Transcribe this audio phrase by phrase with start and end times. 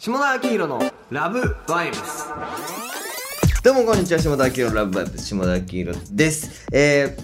[0.00, 2.30] 下田明宏のラブバイブス
[3.62, 7.18] どうもこんにちは下田明宏のラブバイブス下田明宏ですえ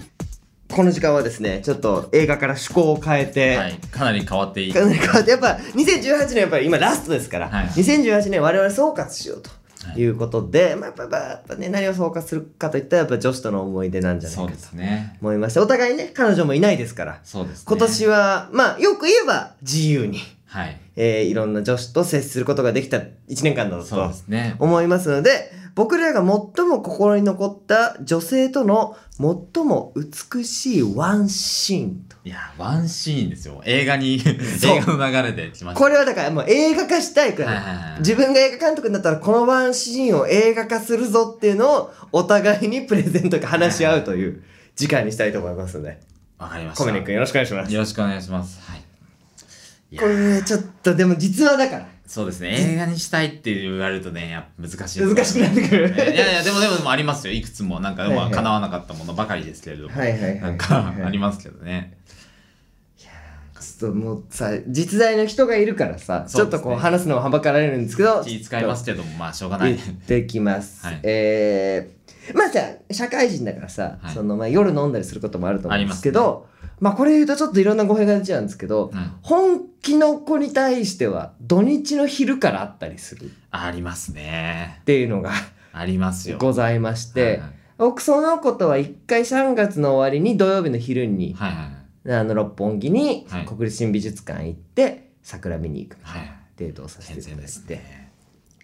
[0.69, 4.73] ー、この時間はですねちょっと映画から趣向を変えて、はい、かなり変わっていい。
[4.73, 9.49] かなり変わってやっぱ2018年やっぱり今ラストですから、はい2018年我々総括しようと
[9.99, 15.17] いうことで、まあ、やっぱやっぱね何を総括するかといったらやっぱ女子との思い出なんじゃないかとそうですね。
[15.19, 17.63] 思いましてお互いね彼女もいないですからそうですね。
[17.65, 20.79] 今年はまあよく言えば自由に、はい。
[20.95, 23.07] えーいろんな女子と接することができた1
[23.43, 24.55] 年間だそうとですね。
[24.59, 28.97] 思いますので僕らが最も心に残った女性との
[29.53, 33.61] 最も美しいワンシーンといや、ワンシーンですよ。
[33.63, 35.73] 映画に、映画の流れでした。
[35.73, 44.43] これはだからもう映画化したいくらい、はいはいはい自分が映画監督になったらこのワンシーンを映画化するぞっていうのをお互いにプレゼントか話し合うという
[44.75, 45.99] 時間にしたいと思いますので
[46.37, 46.83] わかりました。
[46.83, 48.59] コメネ君よろしくお願いしますよろしくお願いします。
[48.69, 48.86] はい。
[49.89, 51.87] いやこれちょっとでも実話だから。
[52.05, 52.55] そうですね。
[52.73, 54.99] 映画にしたいって言われるとね、や難しい。
[54.99, 55.89] です、難しくなってくる。
[55.89, 57.33] いやいや、でもでもでもありますよ。
[57.33, 58.17] いくつも、なんか、はいはい。
[58.17, 59.95] まあ叶わなかったものばかりですけれども。
[59.95, 60.39] はいはいはい。
[60.39, 61.97] なんか、ありますけどね。
[63.59, 69.75] ちょっともうさ実在の人がいるからさ、ちょっとこう話すのもはばかられるんですけど気使いますけども、まあ、しょうがない。
[69.75, 69.85] 言。
[69.85, 70.99] ってきます、はい。
[71.03, 72.59] えー、まあさ
[72.91, 74.13] 社会人だからさ、はい。
[74.13, 76.47] そのまあ、夜飲んだりすることもあると思うんですけあど
[76.79, 79.11] まあこれ言うとちょっといろんな語弊が出ちゃうんですけど、うん。
[79.21, 84.81] 本気の子に対しては土日の昼からあったりするっありますね。
[84.85, 85.31] ていうのが
[85.71, 86.37] ありますよ。
[86.39, 91.69] ございまして、はいはい僕その子とは一回3月の終わりに土曜日の昼に、はいは
[92.07, 92.13] い。
[92.13, 98.11] あの六本木にはい国立新美術館行って桜見に行くみたいなはいデートをさせていただい健全ですて、ね。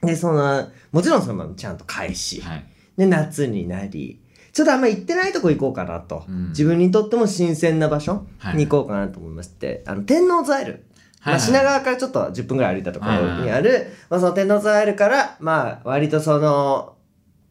[0.01, 2.65] でそのもちろんそのままちゃんと返し、はい。
[2.97, 4.19] で夏になり
[4.51, 10.83] ちょっとあんま行ってないとこ行こうかなと、うん自分にとっても新鮮な場所はいに行こうかなと思いまして、あの天王ザイル、
[11.25, 16.95] まあ、品川からちょっと10分ぐらい歩いたところにある、まあ、その天王ザイルからまあ割とその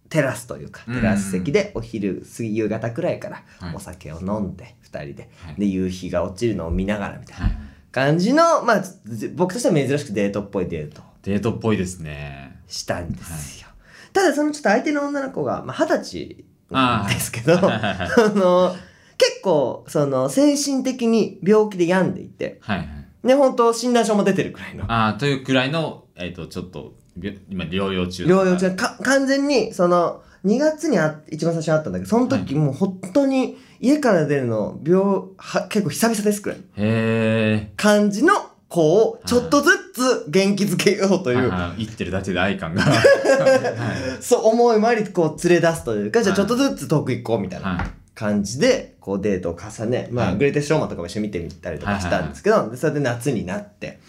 [0.08, 0.94] テラスというかうん。
[0.94, 3.74] テラス席でお昼過ぎ夕方くらいからはい。
[3.74, 5.54] お酒を飲んで2人で、はい。
[5.58, 7.56] で夕日が落ちるのを見ながらみたいなはい。
[7.90, 11.02] 感じの、まあず僕としては珍しくデートっぽいデート。
[11.02, 12.60] をデートっぽいですね。
[12.66, 13.68] したんですよ、
[14.12, 18.74] ただそのちょっと相手の女の子がまあ二十、歳なんですけど あの
[19.18, 22.88] 結構その精神的に病気で病んでいてはいはい。
[23.22, 28.24] ね本当診断書も出てるくらいのああ、というくらいの、えっ、と、ちょっと、び今、療養中。
[28.24, 35.00] 療養中か完全にその2月にあ一番最初に会ったんだけどその時もう本当に家から出るの病
[35.36, 38.32] は結構久々ですくらいのへ感じの
[38.68, 41.36] 子をちょっとずつ元気づけようとえ。
[41.36, 42.82] いう、はいはい生きてるだけで愛感が。
[42.82, 44.22] はい。
[44.22, 48.01] そう思いもありこう連れ出すというかじゃあはいちょっとずつ遠く行こうみたいなはい。
[48.14, 50.36] 感じでこうデートを重ね、まあはい。
[50.36, 54.00] グレイテストショーマンとかも一緒に見てみたりとかしたんですけど、でそれで夏になって。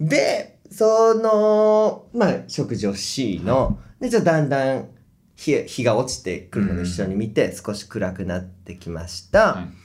[0.00, 4.88] でそのまあ食事をしの、でちょっとだんだん
[5.36, 9.81] 日日が落ちてくるので一緒に見て少し暗くなってきました、はい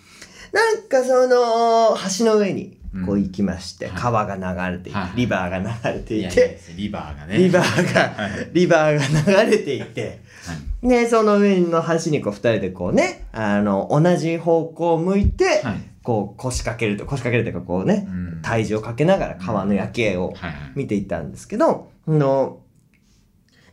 [0.57, 7.37] なんかその橋の上にこううん行きまして、はい川が流れていて、はいリバーが流れていいやいやて、リバーがね。
[7.37, 10.53] リバーが、 はいリバーが流れていて、は
[10.83, 10.87] い。
[10.87, 15.81] ね、その上の橋にこう二人でこうね、あの、同じ方向を向いて、はい。
[16.01, 20.33] こう腰掛けると、腰掛けるというかこうねう、ん体重をかけながら川の夜景を。
[20.73, 22.59] 見ていたんですけど、あの、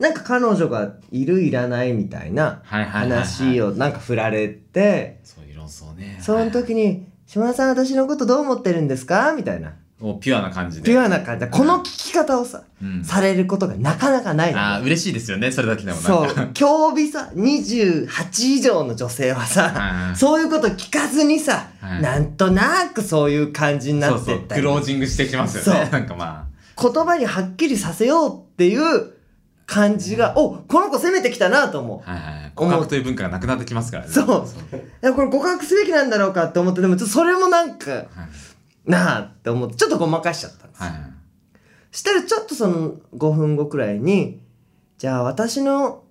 [0.00, 2.62] なんか彼女がいるいらないみたいな。
[2.64, 5.20] 話をなんか振られて、
[5.68, 6.18] そういう論争ね。
[6.22, 9.32] その時に、島田さん私のことどう思ってるんですか？
[9.36, 9.72] みたいな。
[10.00, 10.84] もうピュアな感じで。
[10.84, 13.04] ピュアな感じで、この聞き方をさ、うん。
[13.04, 15.50] されることがなかなかないのああ、嬉しいですよね。
[15.52, 16.42] それだけでもなそんか。
[16.44, 18.06] う、競技さ、28
[18.54, 24.14] 以上の女性はさ、 はいそういうこと聞かずにさ、はいなんとなくそういう感じにな。
[24.14, 25.88] ってったりクロージングしてきますよね。
[25.90, 26.46] なんかま
[26.80, 29.12] 言葉にはっきりさせようっていう
[29.66, 32.10] 感じが、おこの子攻めてきたなと思う。
[32.10, 32.12] あ。
[32.12, 32.43] はいはい。
[32.54, 34.10] 告白という文化がなくなってきますからね。
[34.10, 34.44] そうそ
[35.10, 35.14] う。
[35.14, 38.06] これ告白すべきなんだろうかって思って、でもちょっとそれもなんか、はい
[38.86, 40.90] なあって思って、ちょっとごまかしちゃったんですよ。
[40.90, 41.10] はいはい。
[41.90, 44.40] したらちょっとその5分後くらいに、
[44.98, 46.04] じゃあ私の、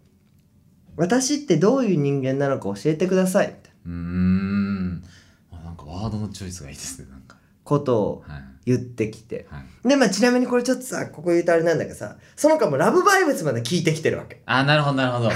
[0.95, 3.47] 私ってどういう人間なのか教えてください。
[3.47, 5.03] みたいなうーん。
[5.51, 7.07] あなんかワードのチョイスがいいですね。
[7.11, 7.37] なんか。
[7.63, 8.43] ことをはい。
[8.65, 9.45] 言ってきて。
[9.49, 9.87] はい。
[9.87, 14.41] で、まあちなみにこれちょっとさ、ここ言うとあれなんだけどさ、その子もラブバイブスまで聞いてきてるわけ。
[14.45, 15.29] あー、なるほど、なるほど。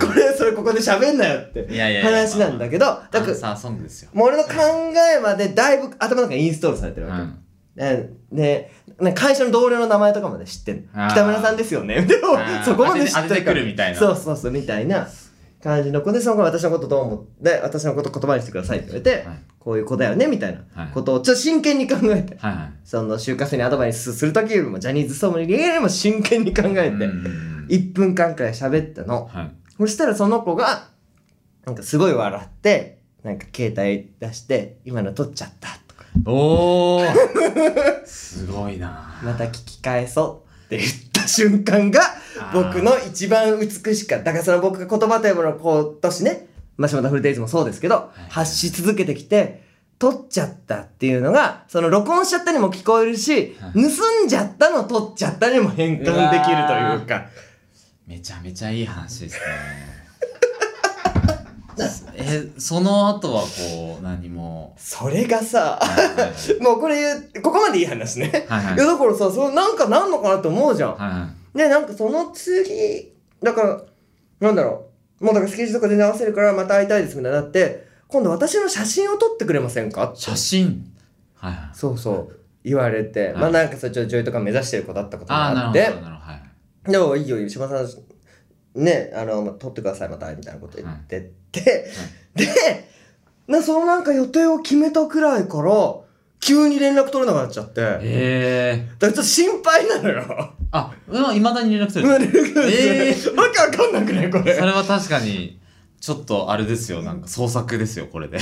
[0.00, 1.66] これ、それここで喋んなよって
[2.02, 4.10] 話なんだけど、だだから、さあソングですよ。
[4.12, 4.52] もう俺の考
[5.16, 7.22] えまでだいぶ頭の中にインストールされてるわけ。
[7.22, 8.14] うん。
[8.36, 8.70] で
[9.14, 12.02] 会社の同僚の名前とかまで知ってん北村さんですよね。
[12.02, 13.98] でもそこまで知って当てくるみたいな。
[13.98, 15.08] そうそうそう、みたいな。
[15.62, 19.38] 感じの子で、その子が私のことどう思って、私のこと言葉にしてくださいって言われて、はい。
[19.58, 20.92] こういう子だよね、みたいなはい。
[20.94, 22.72] ことをちょっと真剣に考えて、はいはい。
[22.84, 27.08] その就活生にアドバイスするときよりも、ジャニーズソムリエよりも真剣に考えて、
[27.68, 29.26] 1分間くらい喋ったの。
[29.26, 29.50] はい。
[29.78, 30.88] そしたらその子が、
[31.64, 38.06] なんかすごい笑って、なんか携帯出して、今の撮っちゃったとか、おー。
[38.06, 39.20] すごいな。
[39.22, 42.00] また聞き返そうって言った瞬間が、
[42.52, 44.24] 僕の一番美しかった。
[44.26, 48.30] だからその僕が言葉というものを今年ね、マシュマタフルデイズもそうですけど、い。
[48.30, 49.66] 発し続けてきて、
[49.98, 53.80] 撮っちゃったっていうのが、その録音しちゃったにも聞こえるし、は盗
[54.24, 57.26] んじゃったの撮っちゃったにも変換できるというか。
[58.08, 59.40] めちゃめちゃいい話ですね。
[62.16, 64.74] えその後はこう何も？
[64.78, 65.78] それがさ、
[66.60, 68.46] もうこれここまでいい話ね。
[68.48, 68.74] はいはい。
[68.76, 70.96] いやだからさ、そうなんかなんのかなって思うじゃん。
[70.96, 71.58] はいはい。
[71.58, 73.12] で、なんかその次、
[73.42, 73.80] だから、
[74.40, 74.86] なんだろ
[75.20, 75.24] う。
[75.24, 80.12] もうだからスケジュールとか全然合わせるからまた会いたいですみたいになって、今度私の写真を撮ってくれませんか？
[80.16, 80.90] 写真？
[81.34, 81.70] はいはい。
[81.74, 82.38] そうそう。
[82.64, 83.34] 言われて、はい。
[83.34, 86.10] まあなんかさ、ちょ女優とか目指してる子だったことがあって、るほどなるほど。
[86.10, 86.17] はい
[86.88, 91.86] でもいいよ、島さん、ね、あの、まあ撮ってください、また、みたいなこと言ってって、
[92.34, 92.46] で、
[93.46, 95.96] な、そのなんか予定を決めたくらいから、
[96.40, 100.54] 急に連絡取れなくなっちゃって、だからええちょっと心配なのよ。
[100.70, 100.94] あ
[101.34, 102.08] いまだに連絡する。
[102.08, 104.54] うん連絡えわけわかんなくないこれ。
[104.54, 105.58] それは確かに
[106.00, 107.02] ちょっとあれですよ。
[107.02, 108.38] なんか創作ですよこれで。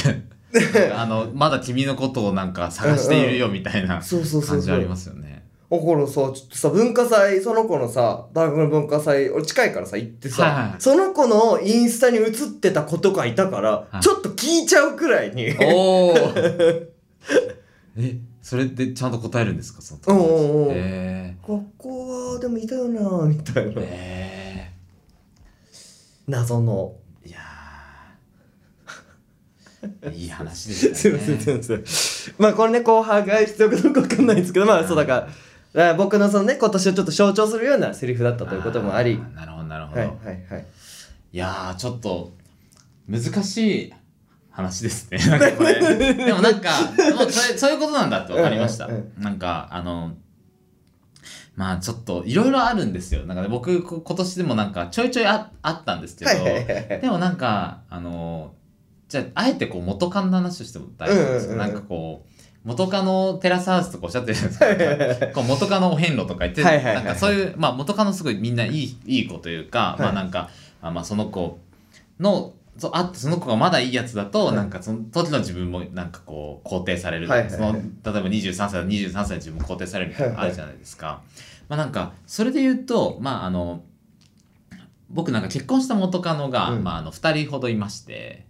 [0.94, 4.00] あのまだ君のことをなんか探しているよみたいな。
[4.00, 5.35] 感じありますよね
[5.68, 10.80] だからさ、ちょっとさ、文化祭、その子のさ、大学の文化祭、俺近いからさ、行ってさ、はいはいはい。
[10.80, 14.00] その子のインスタに映ってた子とかいたから、はい。
[14.00, 15.48] ちょっと聞いちゃうくらいに。
[15.60, 16.14] おお
[17.98, 23.82] えそれでちゃんと答えるんですかそのおうおうおうえここは、でもいたよなみたいー、な。
[23.84, 24.72] え
[26.28, 26.94] 謎の。
[27.24, 30.14] ー、いやー。
[30.14, 30.94] いい話ですね。
[30.94, 31.84] すいません、すいません。
[32.38, 35.28] まあこれね、後半が必要かどうかわかんないんですけど、まあそうだから、
[35.80, 39.16] ら僕のそのね、今年をちょっと象徴するようなセリフだったということもあり。
[39.16, 40.66] ーなるほどなるほど、はいい、はいはい。
[41.32, 42.32] やーちょっと
[43.08, 43.94] 難しい
[44.50, 45.18] 話ですね。
[45.18, 45.74] なんかこれ。
[46.14, 46.70] でもなんか
[47.16, 48.88] もうそれそういうことなんだって分かりました、
[49.18, 50.14] なんかあの
[51.54, 53.26] まあちょっといろいろあるんですよ。
[53.26, 56.64] なんかね僕こ今年でもなんかちょいちょいああったんですけど、はいはいはい。
[56.64, 57.00] はい。
[57.00, 58.54] でもなんかあの
[59.08, 61.72] じゃああえてこう元カノの話をしても大丈夫ですか、うんうんうん。
[61.72, 62.35] なんかこう
[62.66, 65.26] 元カノテラスハウスとかおっしゃってるじゃないですか。
[65.32, 70.02] こう元カノお遍路とか言って、なんかそういう、まあ、元カノすごいみんないいいい子というか、い。
[70.02, 70.50] まあなんか
[70.82, 71.60] あまあその子
[72.18, 74.56] のそうあその子がまだいいやつだと、はい。
[74.56, 77.56] なんかその時の自分もなんかこう肯定される、はいはいはい。
[77.56, 81.20] その例えば23歳の23歳の自分も肯定されるみたいなのがあるじゃないですか。
[81.68, 83.84] まあなんかそれで言うとまああの
[85.08, 86.82] 僕なんか結婚した元カノが、うん。
[86.82, 88.44] まあ、あの2人ほどいまして、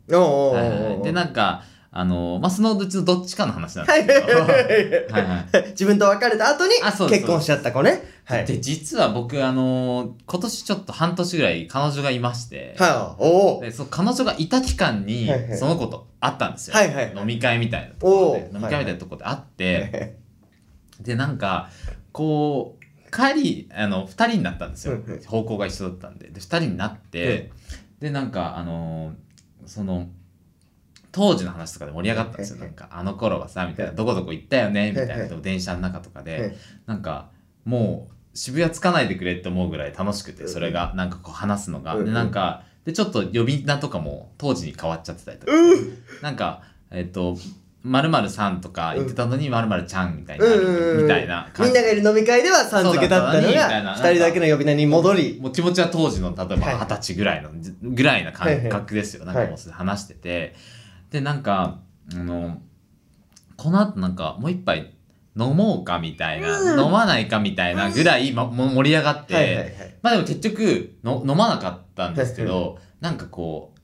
[1.03, 1.65] でなんか
[1.99, 5.69] あの、まあ、そのうちのどっちかの話なんですけど、はいはい。
[5.73, 8.03] 自分と別れた後にあそうです結婚しちゃった子ね。
[8.25, 8.45] はい。
[8.45, 13.23] で実は僕あの今年ちょっと半年ぐらい彼女がいまして、はい。
[13.23, 13.61] おお。
[13.63, 18.51] でその彼女がいた期間にその子と会ったんですよ、はいはい飲み会みたいなところで。
[18.53, 20.19] 飲み会みたいなところで会って、
[21.01, 21.71] でなんか
[22.13, 26.29] こう帰りあの2人になったんですよ、方向が一緒だったんで。
[26.29, 27.51] で2人になって、
[28.01, 29.15] でなんかあの
[29.65, 30.09] その
[31.17, 32.59] 当時の話とかで盛り上がったんですよ。
[32.59, 36.27] なんか、あの頃はさ、みたいな、どこどこ行ったよね、みたいな、電車の中とかはい。
[36.27, 36.55] で、
[36.85, 37.31] なんか、
[37.65, 41.97] もう、渋谷着かないでくれって思うぐらい楽しくて、それが、なんかこう話すのが。
[41.97, 45.99] で、なんか、で、ちょっと呼び名とかも当時に変わっちゃってたりとか、うん。
[46.21, 47.39] なんか、えっと、
[47.83, 55.39] まるさんとか言ってたのに、まるちゃんみたいなみたいなみんながいる飲み会ではさん付けだったのが、二人だけの呼び名に戻り。
[55.41, 56.75] もう気持ちは当時の例えばはい。
[56.75, 57.51] 二十歳ぐらいの、
[57.83, 59.23] ぐらいな感覚ですよ。
[59.23, 60.55] いなんかもうそれ話してて。
[61.11, 61.81] で、なんか、
[62.13, 62.61] あの、
[63.57, 64.93] この後なんかもう一杯
[65.37, 66.81] 飲もうかみたいな、うん。
[66.81, 69.95] 飲まないかみたいなぐらい、ま、も盛り上がって、はいはいはい。
[70.03, 73.81] まあでも結局の飲まなかったんですけど、なんかこう、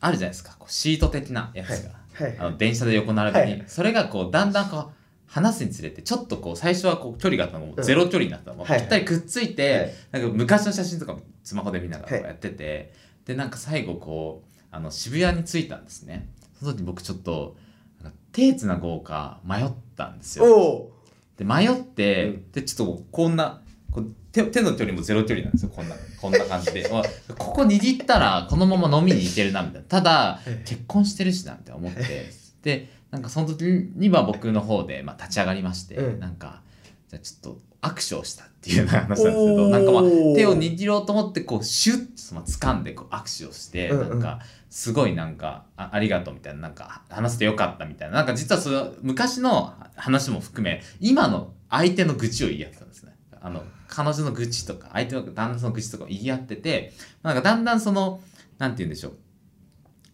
[0.00, 1.90] あるじゃないですか、こうシート的なやつが。
[2.24, 2.38] はい。
[2.38, 4.90] あの電車で横並びに、はいそれがこうだんだんこう
[5.26, 8.82] 話すにつれてちょっとこう最初はこう距離があったのがゼロ距離になったの、もうぴはい。
[8.82, 10.22] ったりくっついて、はい。
[10.22, 12.92] なんか昔の写真とかもスマホで見ながらこうやってて、
[13.26, 16.28] でなんか最後こうあの渋谷に着いたんですね
[16.60, 17.56] その時僕ちょっと
[18.02, 20.90] なんか手つなごうか迷ったんですよ。
[21.36, 22.52] で迷って、うん。
[22.52, 26.86] でちょっとこんなこう手手の距離もゼロ距離なんですよこんなこんな感じで。
[26.92, 27.02] あ
[27.34, 29.88] ここ握ったらこのまま飲みに行けるなみたいな。
[29.88, 30.68] ただええ。
[30.68, 32.30] 結婚してるしなって思って。
[32.62, 33.64] でなんかその時
[33.96, 36.20] には僕の方で、まあ、立ち上がりまして、うん。
[36.20, 36.62] なんか
[37.08, 40.02] じゃあちょっと握手をしたっていうような話なんですけどなんかまあ
[40.34, 44.08] 手を握ろうと思ってこうシュッとまあ掴んでこう握手をして、うんうん。
[44.10, 53.16] なんかすごいなんかあありがとうみたいななんか話してよかったみたいななんか実はその昔の話も含め今の相手の愚痴を言い合ってたんですね。
[53.40, 58.20] あの彼女の愚痴とか相手の旦那の愚痴とかを言い合っててなんかだんだんその
[58.58, 59.12] なんて言うんでしょう。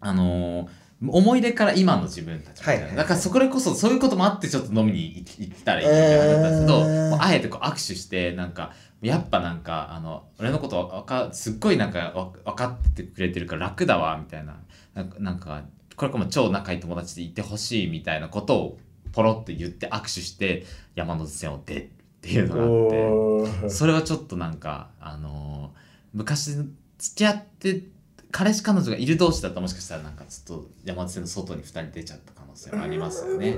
[0.00, 2.96] あのー思い出から今の自分たちみたいな、はいはい。
[2.96, 7.18] だからそれこそそういうこともあってちょっと飲みに行行ったらいいみたいな話だったんですけど、えー。
[7.20, 8.72] あえてこう握手してなんか
[9.02, 14.56] やっぱなんかあの俺のことわかすっごいなんかわ分かってくれてるから楽だわみたいな。
[14.94, 15.64] なんか
[15.96, 18.78] これからも超仲いい友達でいてほしいみたいなことを
[19.12, 21.88] ポロって言って握手して山手線を出るっ
[22.22, 23.70] ていうのがあって。
[23.70, 25.86] それはちょっとなんかあのー
[26.16, 26.68] 昔付
[27.14, 27.82] き合って
[28.30, 33.56] 彼氏彼女がいる同士だったらもしかしたらなんかちょっと山手線の外に2人出ちゃった可能性もありますよね。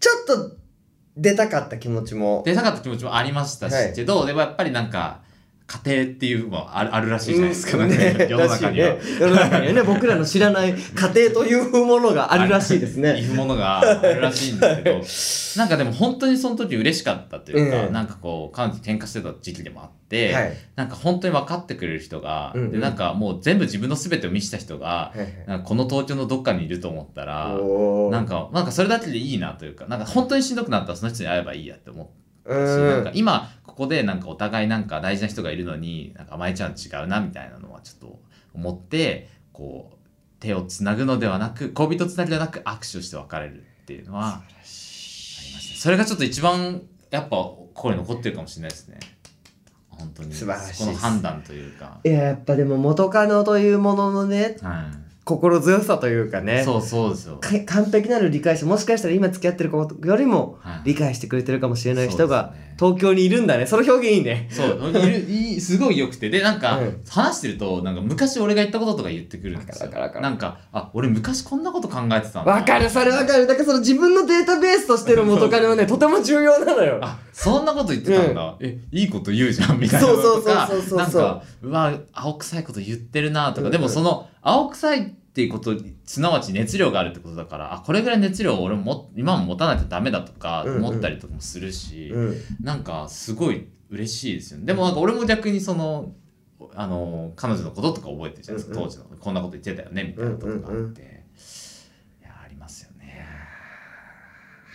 [0.00, 0.56] ちょっと
[1.16, 5.20] 出たかった気持ちも出たかった気持ちもありましたし、はいけどでもやっぱりなんか
[5.68, 8.94] 家庭っていうのもあるらしいじゃないですか、うんね世の中には。
[8.94, 9.00] ね。
[9.20, 10.76] 世の中にはね 僕らの知らない家
[11.14, 15.60] 庭というものがあるらしいですいねうものがあるらしいんですけど。
[15.60, 17.92] なんかでも本当にその時嬉しかったというか、うん。
[17.92, 20.52] なんかこう彼女と喧嘩してた時期でもあって、はい。
[20.74, 22.70] なんか本当に分かってくれる人が、うんうん。
[22.72, 25.62] でなんかもう全部自分の全てを見せた人が、はいはい。
[25.64, 27.58] この東京のどっかにいると思ったら
[28.10, 38.20] なんかなんかそれだけでいいなというかなんか本当にしんどくなったらその人に会えばいいやって思ったし、うんなんか今ここでなんかお互いなんか大事な人がいるのになんか甘えちゃうの違うなみたいなのはちょっと
[38.54, 39.96] 思ってこう
[40.40, 47.36] 手をつなぐのではなく恋人つなぎではなく握手をして別れるっていうのはありましたねそれがちょっと一番やっぱ
[47.74, 48.98] 心に残ってるかもしれないですね。
[49.90, 50.32] 本当に。
[50.32, 54.90] 素晴らしいこの判断というか、いややっぱでも元カノというもののねは
[55.28, 56.62] 心強さというかい、ね。
[56.64, 60.80] そうそうですよ、か完璧なる理解者もしかしたら今付き合ってる子よりもはい。
[60.84, 63.66] 理解してくれてるかもしれない人がそうですね東京にいるんだね。
[63.66, 64.48] その表現いいね。
[64.50, 64.90] そう。
[64.90, 66.30] いるいいすごい良くて。
[66.30, 67.02] でなんか、うん。
[67.08, 69.90] 話してるとなんか昔俺が言ったこととか言ってくるんですよ。
[69.90, 72.88] なんかあ俺昔こんなこと考えてたんだわかる。
[72.88, 73.46] それわかる。
[73.46, 76.98] だからその自分のデータベースとしての元カノはねとても重要なのよ。
[77.02, 80.08] あそんなこと言ってたんだ、えいいこと言うじゃんみたいな。
[80.08, 80.98] のとかそうそうそうそうそう。
[80.98, 83.72] なんかうわ青臭いこと言ってるなとか、うんうん。
[83.72, 85.72] でもその青臭いっていうこと
[86.04, 90.84] すなわち熱量があるってことだからあこれぐらい熱量を俺も今も持たないとダメだとかうんうん。
[90.84, 92.36] 思ったりとかもするし、うん。
[92.60, 94.66] なんかすごい嬉しいですよね。
[94.66, 96.12] でもなんか俺も逆にその
[96.74, 98.90] あの彼女のこととか覚えてるじゃないですか、うんうん。
[98.90, 99.04] 当時の。
[99.20, 101.04] こんなこと言ってたよねみたいなことがあって、うんうんうんい
[102.24, 103.24] やありますよね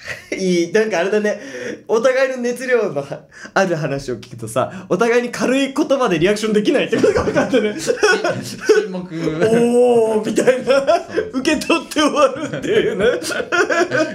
[0.36, 1.40] いいなんかあれだね。
[1.88, 3.22] お互いの熱量のは
[3.54, 10.86] ある話を聞くとさお互いに軽い言葉でリアクションできないってことが分かったね沈黙おおみたいな。
[11.34, 13.06] 受け取って終わるっていうね。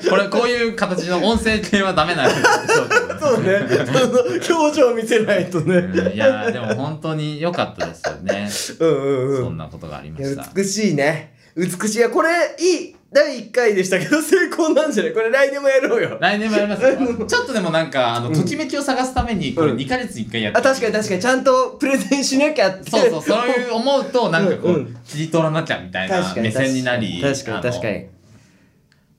[0.09, 3.61] これこういう形の音声系はダメなんそうね。
[3.87, 5.77] その表情を見せないとね。
[5.77, 8.49] うんいやでも本当に良かったですよね、
[8.81, 9.45] うんうんうん。
[9.45, 10.51] そんなことがありました。
[10.55, 11.99] 美しいね美しい。
[11.99, 15.15] いやこれいい第1回でしたけど成功なんじゃない？
[15.15, 16.19] これ来年もやろうよ。
[16.21, 17.27] 来年もやりますよ。
[17.27, 18.35] ちょっとでもなんかあのうん。
[18.35, 19.77] ときめきを探すためにこれうん。
[19.79, 21.21] 2ヶ月に1回やってあ確かに確かに。
[21.23, 23.49] ちゃんとプレゼンしなきゃってそうそうそう。
[23.49, 24.97] いう思うとなんかこう、うんうん。
[25.07, 27.21] 切り取らなきゃみたいな目線になり。
[27.23, 28.07] 確かに確かに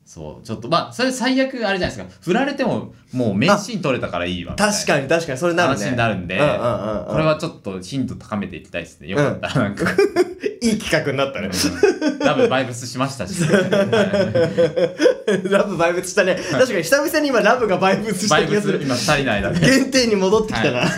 [0.09, 2.05] そうちょっとまあそれ最悪あれじゃないですか。
[2.21, 5.85] 振られてももう名シーン取れたからいいわ確かに確かにそれなるね。
[5.85, 6.47] 話になるんで、これ
[7.23, 9.07] はちょっと頻度高めていきたいですね。
[9.07, 9.85] よかったらなんか、
[10.63, 11.51] いい企画になったね。
[11.51, 12.19] うん。
[12.25, 13.35] ラブバイブスしましたし、
[15.47, 16.39] ラブバイブスしたね。
[16.53, 18.81] 確かに久々に今ラブがバイブスした気がする。
[18.81, 20.89] 今2人の間で原点に戻ってきたな、はい、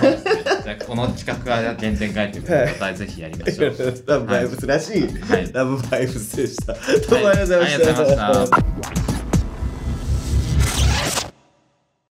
[0.64, 2.50] じゃあこの企画は原点回というこ
[2.80, 4.04] とでぜひやりましょう。
[4.08, 5.52] ラブバイブスらしい、はい。
[5.54, 6.74] ラブバイブスでした。
[6.74, 7.72] どうもありがとうございました。
[7.72, 9.11] はいありがとうございました